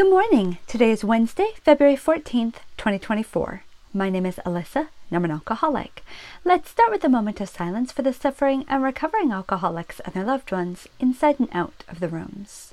[0.00, 0.56] Good morning.
[0.66, 3.64] Today is Wednesday, February 14th, 2024.
[3.92, 6.02] My name is Alyssa, and I'm an alcoholic.
[6.42, 10.24] Let's start with a moment of silence for the suffering and recovering alcoholics and their
[10.24, 12.72] loved ones inside and out of the rooms.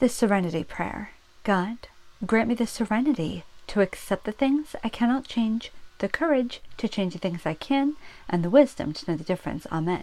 [0.00, 1.10] The Serenity Prayer
[1.44, 1.86] God,
[2.26, 5.70] grant me the serenity to accept the things I cannot change,
[6.00, 7.94] the courage to change the things I can,
[8.28, 9.68] and the wisdom to know the difference.
[9.70, 10.02] Amen.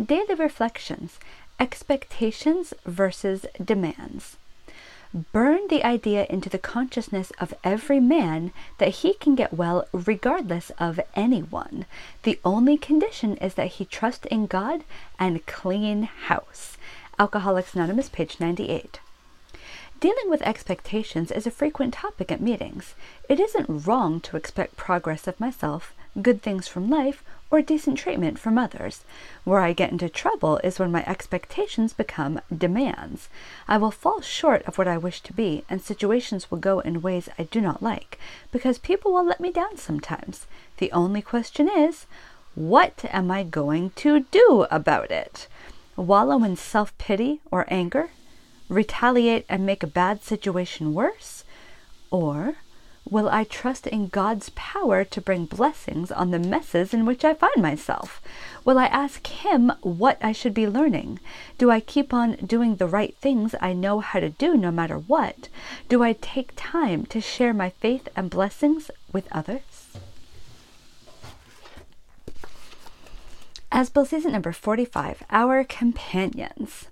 [0.00, 1.18] Daily Reflections
[1.62, 4.36] Expectations versus Demands.
[5.30, 10.72] Burn the idea into the consciousness of every man that he can get well regardless
[10.80, 11.86] of anyone.
[12.24, 14.82] The only condition is that he trust in God
[15.20, 16.78] and clean house.
[17.16, 18.98] Alcoholics Anonymous, page 98.
[20.00, 22.96] Dealing with expectations is a frequent topic at meetings.
[23.28, 28.36] It isn't wrong to expect progress of myself, good things from life, or decent treatment
[28.36, 29.04] from others.
[29.44, 33.28] Where I get into trouble is when my expectations become demands.
[33.68, 37.00] I will fall short of what I wish to be, and situations will go in
[37.00, 38.18] ways I do not like,
[38.50, 40.48] because people will let me down sometimes.
[40.78, 42.06] The only question is,
[42.56, 45.46] what am I going to do about it?
[45.94, 48.10] Wallow in self pity or anger?
[48.72, 51.44] retaliate and make a bad situation worse?
[52.10, 52.56] Or
[53.08, 57.34] will I trust in God's power to bring blessings on the messes in which I
[57.34, 58.22] find myself?
[58.64, 61.20] Will I ask Him what I should be learning?
[61.58, 64.96] Do I keep on doing the right things I know how to do no matter
[64.96, 65.48] what?
[65.88, 69.96] Do I take time to share my faith and blessings with others?
[73.70, 76.86] As Bill Sees It number 45, Our Companions.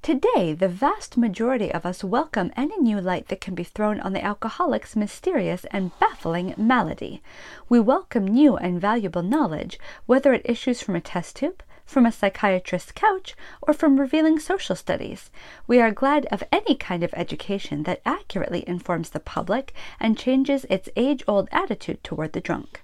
[0.00, 4.14] Today, the vast majority of us welcome any new light that can be thrown on
[4.14, 7.20] the alcoholic's mysterious and baffling malady.
[7.68, 12.12] We welcome new and valuable knowledge, whether it issues from a test tube, from a
[12.12, 15.30] psychiatrist's couch, or from revealing social studies.
[15.66, 20.64] We are glad of any kind of education that accurately informs the public and changes
[20.70, 22.82] its age old attitude toward the drunk.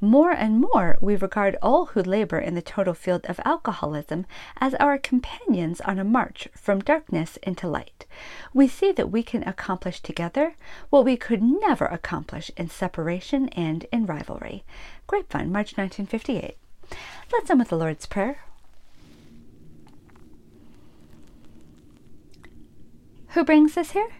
[0.00, 4.26] More and more, we regard all who labor in the total field of alcoholism
[4.58, 8.06] as our companions on a march from darkness into light.
[8.52, 10.54] We see that we can accomplish together
[10.90, 14.64] what we could never accomplish in separation and in rivalry.
[15.06, 16.56] Grapevine, March 1958.
[17.32, 18.38] Let's end with the Lord's Prayer.
[23.28, 24.10] Who brings us here?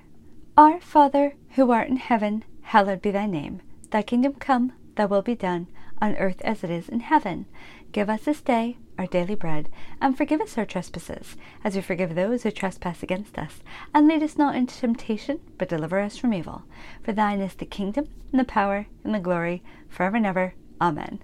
[0.56, 3.60] Our Father, who art in heaven, hallowed be thy name.
[3.90, 5.68] Thy kingdom come thy will be done,
[6.00, 7.46] on earth as it is in heaven.
[7.92, 9.68] Give us this day our daily bread,
[10.00, 13.60] and forgive us our trespasses, as we forgive those who trespass against us.
[13.94, 16.62] And lead us not into temptation, but deliver us from evil.
[17.02, 20.54] For thine is the kingdom, and the power, and the glory, forever and ever.
[20.80, 21.20] Amen.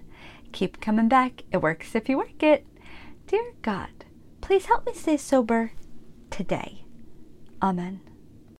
[0.51, 1.43] Keep coming back.
[1.51, 2.65] It works if you work it.
[3.27, 4.05] Dear God,
[4.41, 5.71] please help me stay sober
[6.29, 6.85] today.
[7.61, 8.01] Amen.